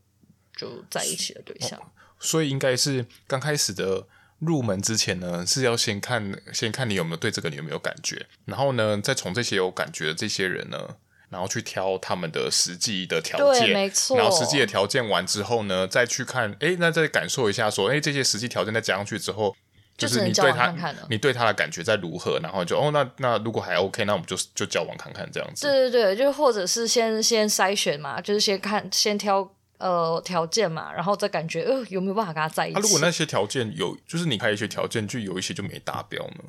[0.55, 1.79] 就在一起的对象，
[2.19, 4.07] 所以应该是刚开始的
[4.39, 10.95] 入门之前呢，是要先看先看你有没有对这个你有没有感觉，然后呢，再从这些有感觉的这些人呢，
[11.29, 19.55] 然后去挑他们的实际的条件，没错，然后实际的条件完之后呢，再去看，哎，那再感受一下，说，哎，这些实际条件再加上去之后。
[19.99, 25.67] 就是你对他，看看你对他的感觉在如何，然后就哦，那那如果还 OK，那我们就就交往看看这样子。
[25.67, 32.77] 对对对，就或者是先先筛选嘛，就是先看先挑呃条件嘛，然后再感觉呃有没有办法跟他在一起。
[32.77, 36.43] 啊，如果那些条件有，就是你开一些条件，就有一些就没达标呢，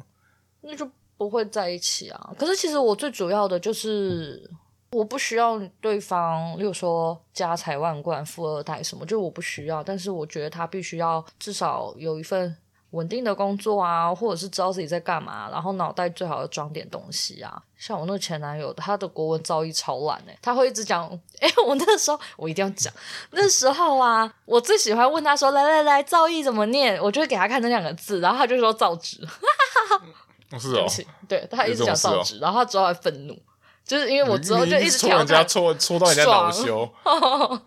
[0.60, 2.32] 那就不会在一起啊。
[2.38, 4.48] 可是其实我最主要的就是
[4.92, 9.82] 我不需要对方，例如说家财万贯、富二代什么，就我不需要。
[9.82, 12.56] 但是我觉得他必须要至少有一份。
[12.90, 17.62] 稳定的工作啊，或者是知道自己在干嘛，然后脑袋最好要装点东西啊。
[17.76, 21.06] 像我那个前男友，他的国文造诣超烂诶，他会一直讲。
[21.40, 22.92] 哎，我那个时候我一定要讲，
[23.30, 29.16] 那时候啊，我最喜欢问他说：“来来来，造诣怎么念？”我就会给他看那两个字，然后他就说“造纸”。
[30.58, 30.84] 是哦，
[31.28, 33.40] 对，他一直讲造纸，然后他之后还愤怒，
[33.86, 36.90] 就是因为我之后就一直戳人家，戳戳到人家恼羞。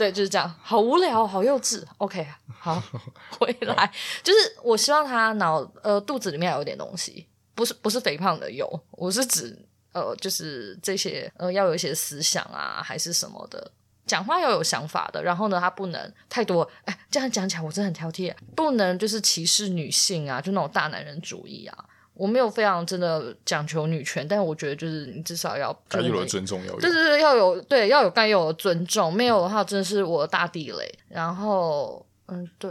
[0.00, 1.84] 对，就是这样，好无聊，好幼稚。
[1.98, 2.82] OK，好，
[3.38, 9.54] 回来就是我希望他脑呃肚子里面有点东西，不是不是肥胖的有，我是指
[9.92, 13.72] 呃就是这些呃要有一些思想啊，还是什么的，
[14.06, 15.22] 讲话要有想法的。
[15.22, 21.84] 然后呢，他不能太多，哎，这样讲起来我真的很挑剔，不能就是歧视女性啊，就那种大男人主义啊。
[22.14, 30.98] 我没有非常真的讲求女权，但我觉得就是你至少要该有的尊重要有，对对对，要有对要有该有的尊重，没有的话真的是我的大地雷。
[31.08, 32.70] 然后嗯，对，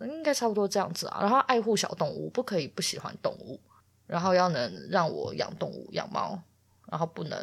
[0.00, 1.18] 应该差不多这样子啊。
[1.20, 3.60] 然后爱护小动物，不可以不喜欢动物，
[4.06, 6.38] 然后要能让我养动物养猫，
[6.90, 7.38] 然后不能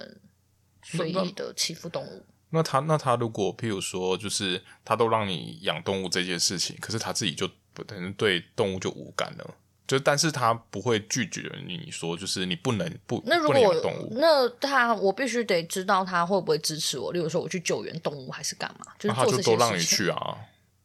[0.84, 2.24] 随意的欺负动物。
[2.50, 9.56] 那他那他如果譬如说，就是他都让你养动物这件事情，可是他自己就不可能对动物就无感了。
[9.88, 14.18] 就，但是他不会拒绝你说，就是你不能不那如果不能养动物。
[14.20, 17.14] 那他我必须得知道他会不会支持我。
[17.14, 18.88] 例如说我去救援动物还是干嘛？
[18.98, 20.38] 就是他就都让你去啊。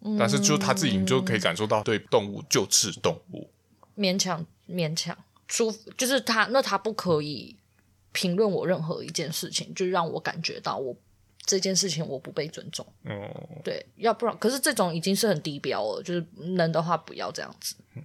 [0.03, 3.51] 嗯、但是就他自己，你就可以感受到对动物就是动物。
[3.97, 5.17] 勉强勉强，
[5.49, 7.57] 除就是他那他不可以
[8.13, 10.95] 评论我任何一件事情，就让我感觉到我
[11.45, 12.87] 这件事情我不被尊重。
[13.05, 13.31] 嗯，
[13.65, 17.75] 对，要不然可是这种已经是很低标了，就是能的话不要这样子。
[17.95, 18.03] 嗯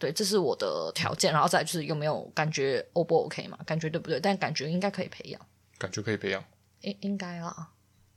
[0.00, 3.58] 对，这是我的条件，然后再就是有没有感觉 O 不 OK 嘛？
[3.66, 4.18] 感觉对不对？
[4.18, 5.40] 但感觉应该可以培养，
[5.78, 6.42] 感觉可以培养，
[6.80, 7.68] 应应该啦。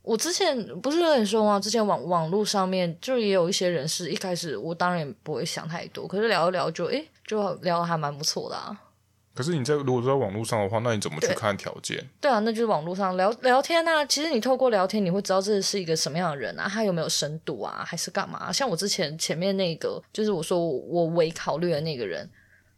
[0.01, 1.59] 我之前不是跟你说吗？
[1.59, 8.82] 之前网网络上面就也有一些人是一开始我当然也不会想太多，可是聊一聊就诶，就聊得还蛮不错的啊。
[9.35, 11.97] 可是你在如果在网络上的话，那你怎么去看条件？
[11.97, 14.05] 对，对啊，那就是网络上聊聊天啊。
[14.05, 18.51] 其实你透过聊天，你会知道这是一个什么样的人啊，他有没有深度啊，还是干嘛？
[18.51, 22.29] 像我之前前面那个，就是我说我唯考虑的那个人，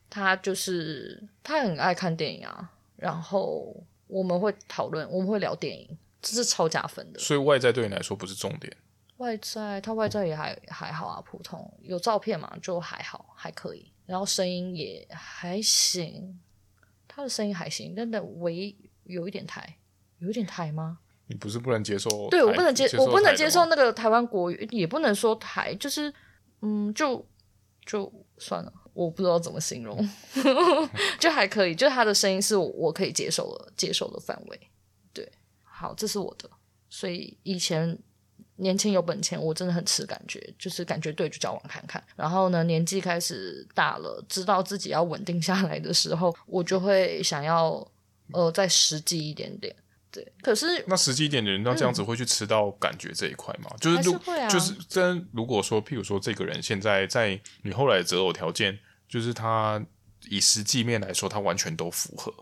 [0.10, 3.76] 他就是他很爱看电影啊，然后
[4.08, 7.20] 我们会讨论，我们会聊电影，这是超加分的。
[7.20, 8.72] 所以外在对你来说不是重点。
[9.18, 16.40] 外在他外在也还还好啊，普通有照片嘛，就还好，还可以，然后声音也还行。
[17.16, 18.76] 他的声音还行，但的唯
[19.06, 19.78] 有一点台，
[20.20, 21.00] 有一点台吗？
[21.28, 22.10] 你不是不能接受？
[22.30, 26.14] 对，我不能接，接我不能接受那个台湾国语，也不能说台，就是
[26.62, 27.26] 嗯，就
[27.86, 29.98] 就算了，我不知道怎么形容
[31.18, 34.60] 就还可以，就他的声音是我，我可以接受的，接受的范围。
[35.14, 35.32] 对，
[35.64, 36.50] 好，这是我的，
[36.90, 37.98] 所以以前。
[38.58, 42.02] 年轻有本钱，我真的很吃感觉，就是感觉对就交往看看。
[42.16, 47.86] 然后呢，年纪开始大了，知道自己要稳定下来的时候，我就会想要
[48.32, 49.76] 呃再实际一点点。
[50.10, 53.70] 对，可是那实际一点点，那这样子会去吃到感觉这一块吗？
[53.72, 59.86] 嗯、就是如是、啊、就是真如果说，譬如说这个人现在在你后来的择偶条件，就是他
[60.30, 62.34] 以实际面来说，他完全都符合，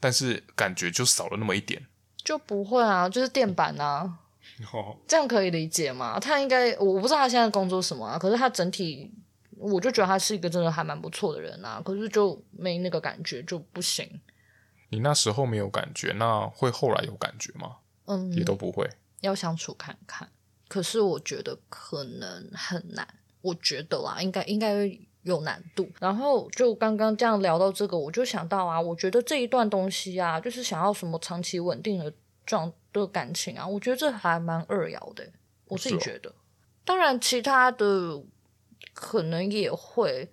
[0.00, 1.86] 但是感觉就少了那么一点，
[2.24, 4.20] 就不会啊，就是垫板啊。
[5.06, 6.18] 这样可以理解吗？
[6.18, 9.12] 他应该我不知道他现在工作什么啊，可是他整体
[9.56, 14.20] 我就觉得他是一个真的还蛮不错的人啊，可是就没那个感觉就不行。
[14.90, 17.76] 你那时候没有感觉，那会后来有感觉吗？
[18.06, 18.88] 嗯，也都不会。
[19.20, 20.28] 要相处看看，
[20.68, 23.06] 可是我觉得可能很难。
[23.42, 24.90] 我觉得啦，应该应该
[25.22, 25.88] 有难度。
[26.00, 32.12] 然后就刚刚这样聊到这个，我就想到啊，我觉得这一段东西啊，就是想要什么长期稳定的
[32.46, 32.72] 状。
[32.92, 35.24] 的感情啊，我觉得这还蛮二爻的，
[35.66, 36.30] 我自己觉得。
[36.30, 36.34] 哦、
[36.84, 38.22] 当然，其他的
[38.94, 40.30] 可能也会，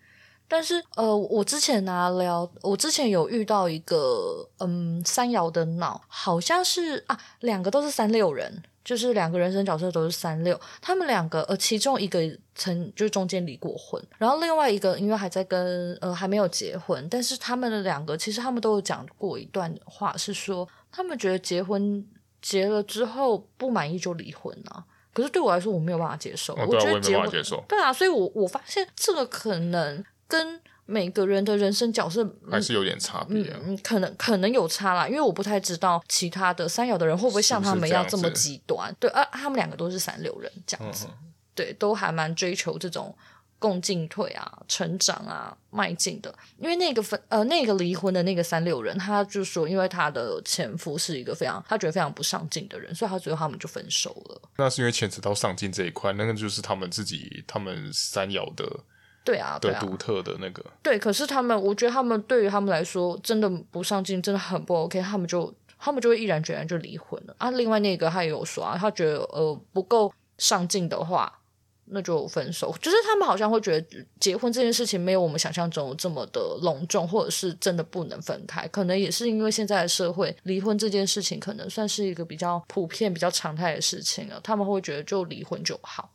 [0.47, 12.21] 但是呃，我之前呢、啊、聊，我之前有遇到一个嗯三爻的脑，好像是啊，两个都是三六人，就是两个人生角色都是三六，他们两个呃，其中一个
[12.55, 22.07] 曾就是中间离过婚，然后另外一个因为还在跟呃还没有结婚，但是他们的两个其实他们都有讲过一段话，是说他们觉得结婚。
[22.45, 24.85] 结了之后不满意就离婚啊！
[25.11, 43.17] 可是对我来说我没有办法接受，哦、我觉得结婚接受对啊，所以我我发现这个可能跟每个人的人生角色还是有点差别、啊，嗯，可能可能有差啦，因为我不太知道其他的三爻的人会不会像他们一样这么极端，对啊，他们两个都是三六人这样子，嗯、对，都还蛮追求这种。
[43.65, 46.31] 共进退啊，成长啊，迈进的。
[46.59, 54.39] 因为那个分呃，那个离婚的那个三六人，他就说，因为他的前夫是一个非常他觉得非常不上进的人，所以他最后他们就分手了。
[54.57, 58.81] 那是因为牵扯到上进这一块，那个就是他们自己他们三爻的
[59.23, 60.99] 对啊，对啊，独特的那个对。
[60.99, 65.01] 可是他们，我觉得他们对于他们来说，真的不上进，真的很不 OK。
[65.01, 67.49] 他们就他们就会毅然决然就离婚了啊。
[67.49, 71.41] 另外那个他也有说啊，他觉得呃不够上进的话。
[71.87, 78.67] 那就分手，就是他们好像会觉得结婚这件事情没有我们想象中这么的隆重，或者是真的不能分开。
[78.69, 84.39] 可能也是因为现在的社会，离婚这件事情可能算是一个比较普遍、比较常态的事情了。
[84.43, 86.11] 他们会觉得就离婚就好。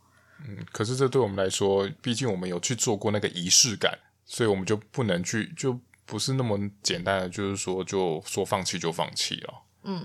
[0.48, 3.96] 嗯，可是这对我们来说，毕竟我们有去做过那个仪式感，
[4.26, 9.54] 所以我们就不能去，就不是那么简单的，就是说就说放弃就放弃了。
[9.84, 10.04] 嗯，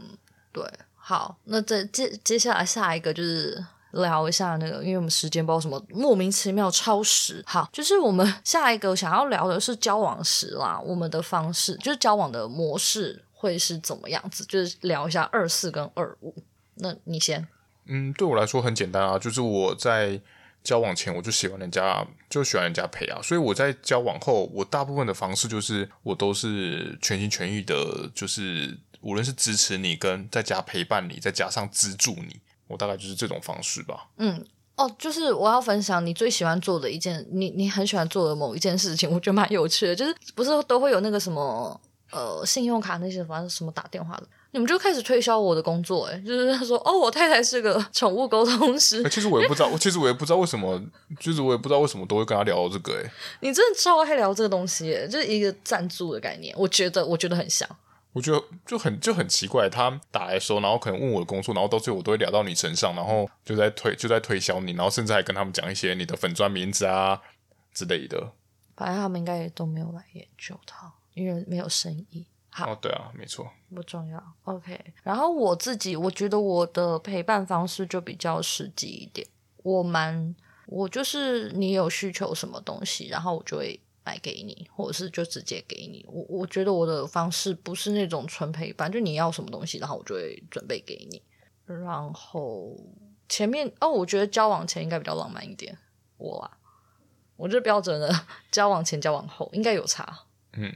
[0.51, 0.63] 对。
[0.93, 3.65] 好，那这接接下来下一个就是。
[3.95, 7.43] 聊一下那个，因为我们时间不知道什么莫名其妙超时。
[7.45, 14.45] 好，就是我们下一个想要聊的是交往时啦，我们的方式就是交往的模式会是怎么样子？
[14.45, 16.35] 就是聊一下二四跟二五。
[16.75, 17.47] 那你先。
[17.87, 20.19] 嗯，对我来说很简单啊，就是我在
[20.63, 34.07] 交往前我就喜欢人家，就喜欢人家陪啊，所以我在交往后，我大部分的方式就是我都是全心全意的，就是无论是支持你，跟在家陪伴你，再加上资助你，我大概就是这种方式吧。
[34.17, 34.43] 嗯，
[34.75, 41.79] 哦，就是我要分享你最喜欢做的一件，你你很喜欢做的某一件事情，我觉得蛮有趣的，就是不是都会有那个什么
[42.11, 44.23] 呃信用卡那些，反正什么打电话的。
[44.51, 49.03] 你们就开始推销我的工作，哎，就是他说，哦，我太太是个宠物沟通师。
[49.09, 50.81] 其实我也不知道，其实我也不知道为什么，
[51.19, 53.11] 就是我也不知道为什么都会跟他聊这个，哎，
[53.41, 57.69] 你真的超爱聊这个东西，哎，就是一个赞助的概念，我觉得，我觉得很像。
[58.15, 67.21] 我觉得就很就很奇怪，他打来的时候，然后可能问我的工作，然后到最后我都会聊到你身上，然后就在推就在推销你，然后甚至还跟他们讲一些你的粉砖名字啊
[67.73, 68.31] 之类的。
[68.77, 72.25] 反正他们应该也都没有来研究它，因为没有生意。
[72.49, 74.23] 好哦，对啊，没错，不重要。
[74.45, 79.27] OK，然后我自己，我觉得我的陪伴方式就比较实际一点。
[79.57, 80.33] 我蛮，
[80.67, 86.05] 我就是你有需求什么东西，然后我就会买给你，或者是就直接给你。
[86.07, 91.21] 我我觉得我的方式不是那种纯陪伴，就你要什么东西，然后我就会准备给你。
[91.65, 92.77] 然后
[93.27, 95.75] 前面哦，我觉得交往前应该比较浪漫一点。
[96.17, 96.51] 我啊，
[97.35, 98.13] 我这标准的
[98.51, 100.25] 交往前、交往后应该有差。
[100.53, 100.71] 嗯。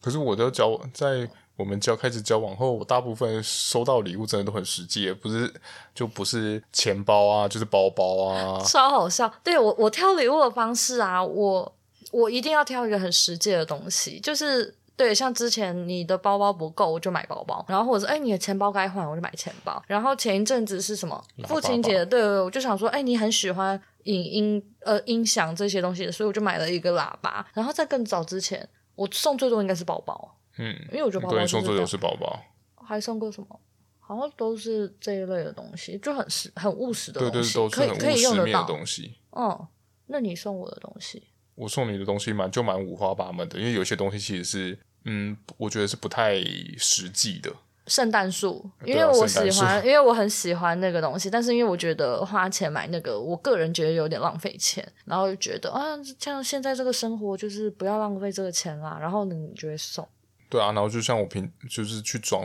[0.00, 5.52] 可是我的交往，在我们交开始交往后，我大部分收到礼物真的都很实际，不是
[5.92, 9.28] 就不是钱包啊，就是包包啊，超好笑。
[9.42, 11.76] 对，我我挑礼物的方式啊，我
[12.10, 19.82] 我一定要挑一个很实际的东西，就是对，像之前你的包包不够，我就买包包，然后或者是哎你的钱包该换，我就买钱包。
[19.86, 27.46] 然后前一阵子是什么父亲节，对，我就想说，哎你很喜欢影音呃音响这些东西，所以我就买了一个喇叭。
[27.54, 28.68] 然后在更早之前。
[28.98, 32.36] 我送最多应该是包包，嗯，因为我觉得包包送最多是包包，
[32.84, 33.60] 还送过什么？
[34.00, 39.14] 好像都是这一类的东西，就很实、很务实的东西，对对，都是很务实面的东西。
[39.30, 39.68] 嗯，
[40.06, 41.28] 那你送我的东西，
[41.58, 46.36] 我送你的东西蛮就蛮五花八门的，因为有些东西其实是，嗯，我觉得是不太
[46.76, 47.52] 实际的。
[47.88, 60.06] 圣诞树，因为我喜欢，因为我很喜欢那个东西，但是因为我觉得花钱买那个，我个人觉得有点浪费钱，然后就觉得啊，像现在这个生活就是不要浪费这个钱啦，然后呢，你就会送。
[60.50, 62.44] 对啊，然后就像我平就是去装，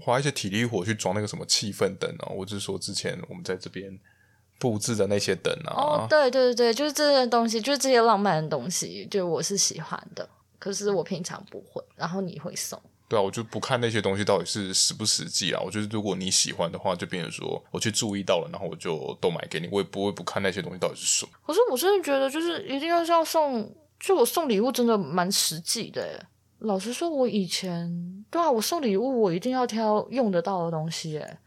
[0.00, 3.96] 花一些体力活去装那个什么气氛灯啊，我就是说之前我们在这边
[4.60, 5.74] 布置的那些灯啊。
[5.74, 10.28] 哦，对对对对，就是这些东西，就是这些浪漫的东西，就我是喜欢的，
[10.60, 12.80] 可是我平常不会，然后你会送。
[13.08, 15.60] 对啊，我就不看那些东西到底是实不实际啊。
[15.64, 19.68] 我觉得如果你喜欢的话，就变成说我去注意到了，然后我就都买给你。
[19.72, 21.32] 我也不会不看那些东西到底是什么。
[21.44, 26.24] 可是我真的觉得，就是一定要是要送，就我送礼物真的蛮实际的耶。
[26.60, 27.90] 老实说，我以前
[28.30, 31.38] 对啊，我送礼物我一定要挑用得到的东西耶。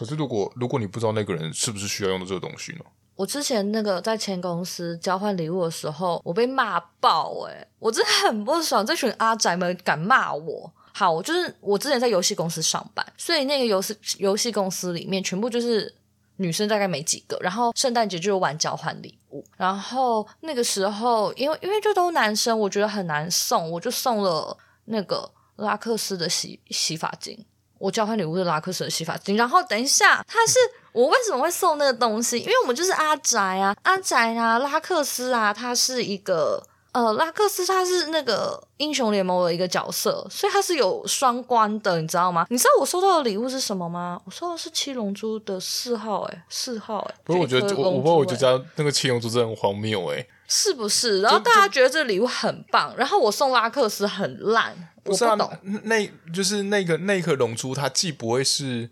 [0.00, 2.80] 可是如果如果你不知道那个人是不是需要用的这个东西呢？
[3.16, 10.72] 我之前那个在前公司交换礼物的时候，我被骂爆哎，我真的很不爽，这群阿宅们敢骂我。
[10.94, 15.94] 好，我就是我之前在游戏公司上班，所以那个游戏游戏公司里面全部就是
[16.36, 17.36] 女生，大概没几个。
[17.42, 27.44] 然后圣诞节就有玩交换礼物，然后那个时候因为因为就都男生，我觉得很难送，我就送了那个拉克斯的洗洗发精。
[27.80, 29.36] 我交换礼物是拉克斯的洗发精。
[29.36, 30.58] 然后等一下，他是
[30.92, 32.38] 我为什么会送那个东西？
[32.38, 36.62] 因为我们就是阿宅啊， 阿宅啊，拉克斯啊，他是一个。
[36.92, 42.44] 呃，拉克斯他是那个英雄联盟的一个角色，所以他是有双关的，你知道吗？
[42.50, 44.20] 你知道我收到的礼物是什么吗？
[44.24, 51.22] 我收到的是七龙珠的四号，诶四号，诶不是，我觉得我我不知道，我觉得那个七龙珠真的很荒谬，诶是不是？
[51.22, 55.50] 然后大家觉得这个礼物很棒，然后我送拉克斯很烂，我不懂。
[55.84, 58.90] 那就是那个那颗龙珠，它既不会是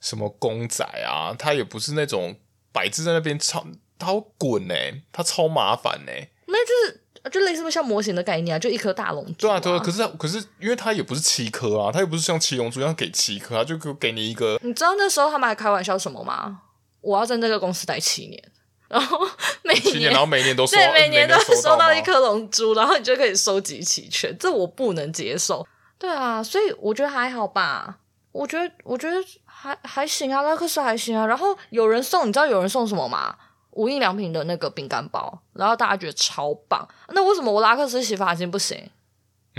[0.00, 2.36] 什么公仔啊，它也不是那种
[2.70, 3.66] 摆置在那边超，
[3.98, 4.74] 它会滚呢，
[5.10, 6.12] 它超麻烦呢。
[6.46, 7.00] 那就是。
[7.30, 9.32] 就类似不像模型的概念啊，就一颗大龙珠。
[9.46, 9.78] 对啊，对啊。
[9.78, 14.58] 可是，可是，因为它也不是七颗啊，它又不是像七龙珠一样给七颗，它就给给你一个。
[14.62, 16.62] 你知道那时候他们还开玩笑什么吗？
[17.02, 18.42] 我要在那个公司待七年，
[18.88, 19.20] 然后
[19.62, 24.36] 每年，年，然后每年都收，对，每年都会收到一颗龙珠，然后你就可以收集齐全。
[24.38, 25.66] 这我不能接受。
[25.98, 27.98] 对啊，所以我觉得还好吧。
[28.32, 31.26] 我觉得，我觉得还还行啊，拉克斯还行啊。
[31.26, 33.34] 然后有人送，你知道有人送什么吗？
[33.72, 36.88] 无印良品的那个饼干包，然后大家觉得超棒。
[37.10, 38.90] 那为什么我拉克斯洗发精不行？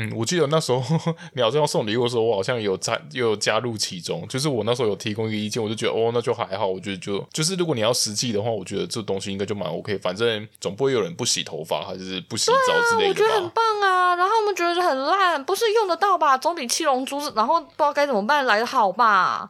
[0.02, 0.82] 嗯，我记得那时候
[1.34, 6.66] 你好像要送礼物的时候，我好像有加有加入其中，就是我那时候有提供一个意见，我就觉得哦，那就还好。
[6.68, 9.98] 我觉得就就是如果你要实际的话，我觉得这东西应该就蛮 OK。
[9.98, 13.20] 反正总不会有人不洗头发还是不洗澡之类的吧？
[13.22, 14.16] 我觉得很棒啊。
[14.16, 16.38] 然后我们觉得很烂，不是用得到吧？
[16.38, 19.50] 总比七龙珠，然后不知道该怎么办来的好吧？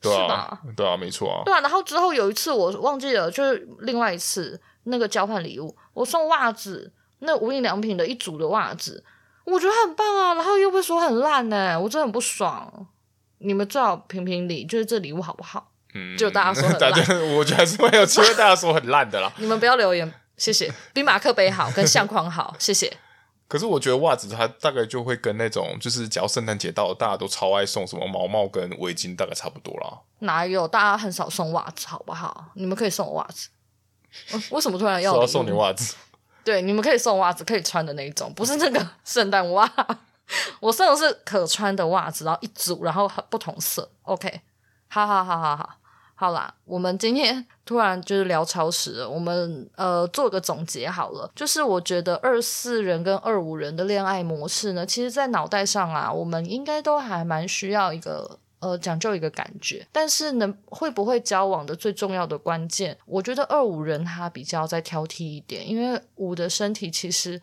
[0.00, 1.42] 对啊，吧对啊，没错啊。
[1.44, 9.04] 对啊，然后之后有一次我忘记了，就是另外一次那个交换礼物，我送袜子，那无印良品的一组的袜子。
[9.44, 12.86] 我觉得很棒啊，然后又被说很烂呢，我真的很不爽。
[13.38, 15.70] 你们最好评评理，就是这礼物好不好？
[15.94, 16.92] 嗯，就大家说很烂，
[17.36, 19.32] 我觉得还是会有机会大家说很烂的啦。
[19.38, 20.72] 你们不要留言，谢谢。
[20.92, 22.96] 比马克杯好，跟相框好， 谢谢。
[23.48, 29.98] 可是我觉得袜子它大概就会跟那种，就是只要圣诞节到了，大家都超爱送什么毛毛跟围巾，大概差不多啦。
[30.20, 30.68] 哪有？
[30.68, 32.52] 大家很少送袜子，好不好？
[32.54, 33.48] 你们可以送我袜子。
[34.50, 35.96] 为什么突然要，说要送你袜子？
[36.44, 39.70] 对，你们可以送袜子，可以穿的那一种，不是那个圣诞袜。
[40.60, 43.90] 我送的是可穿的袜子，然后一组，然后不同色。
[44.02, 44.40] OK，
[44.88, 45.70] 好好好好好，
[46.14, 58.38] 好啦，我们今天突然就是聊超时了，我们呃做个总结好了，就是我觉得二四人跟二五人的恋爱模式呢，其实在脑袋上啊，我们应该都还蛮需要一个。
[58.60, 67.40] 呃，讲究一个感觉，但是呢，会不会交往的最重要的关键，我觉得二五人他比较再挑剔一点，因为五的身体其实，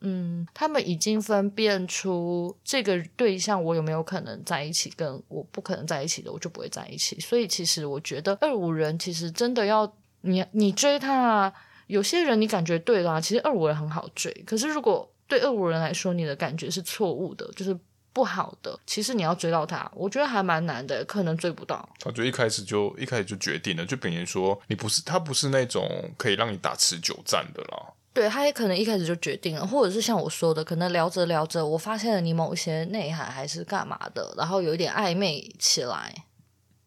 [0.00, 7.18] 嗯，他们已经分辨出这个对象我有没有可能在一起，跟我不可能在一起的，我就不会在一起。
[7.18, 11.52] 所以其实我觉得二五人其实真的要你你追他，
[11.88, 17.76] 有些人你感觉对啦，其实二五人很好追，可是如果对二五人来说，你的感觉是错误的，就是。
[18.12, 21.88] 不好的，其实你要追到他，我觉得还蛮难的，可能追不到。
[21.98, 27.92] 他就一开始就一开始就决定了，就等于说你不是他不是那种可以让你打持久战的啦。
[28.12, 36.12] 对，他也可能一开始就决定了，或者是像我说的，可能聊着聊着，我发现了你某些内涵还是干嘛的，然后有一点暧昧起来，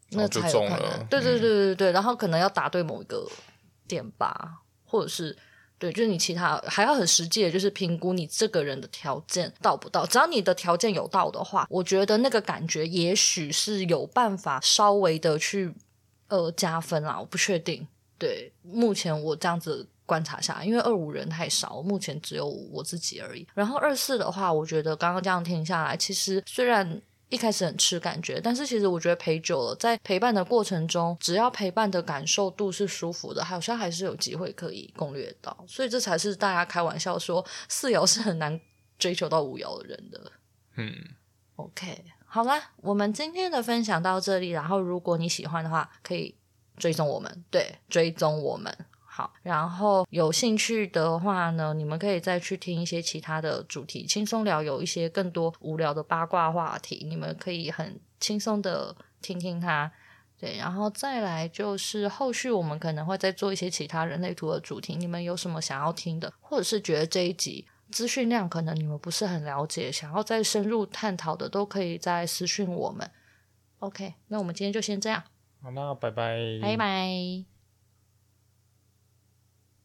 [0.10, 0.80] 那才有可能。
[0.80, 1.08] 就中了。
[1.10, 3.26] 对对对对对，嗯、然后可能要答对某一个
[3.88, 5.38] 点吧，或者是。
[5.84, 10.06] 对，就是你其他还要很实际的，就是评估你这个人的条件到不到。
[10.06, 15.74] 只要你的条件有到的话，我觉得那个感觉也许是有办法稍微的去
[16.30, 17.20] 呃加分啦。
[17.20, 17.86] 我不确定，
[18.18, 23.46] 对，目前我这样子观察下，因为二五人太少，目前只有我自己而已。
[23.54, 27.02] 然后二四的话，我觉得刚刚这样听下来，其实虽然。
[27.34, 35.66] 一开始很吃感觉，但是其实我觉得陪久了，在陪伴的过程中，只要陪伴的感受度是舒服的，好像还是有机会可以攻略到。
[35.68, 38.62] 所以这才是大家开玩笑说四爻是很难
[39.00, 40.32] 追求到五爻的人的。
[40.76, 40.94] 嗯
[41.56, 44.52] ，OK，好啦，我们今天的分享到这里。
[44.52, 46.36] 然后如果你喜欢的话，可以
[46.78, 48.72] 追踪我们，对，追踪我们。
[49.16, 59.92] 好，然后有兴趣的话呢，你们可以再去听一些其他的主题，轻松聊，有一些更多无聊的八卦话题，你们可以很轻松的听听它。
[60.40, 73.08] 对，然后再来就是后续我们可能会再做一些其他人类图的主题，你们有什么想要听的，或者是觉得这一集资讯量可能你们不是很了解，想要再深入探讨的，都可以再私讯我们。
[73.78, 75.22] OK，那我们今天就先这样。
[75.62, 77.53] 好，那拜拜，拜拜。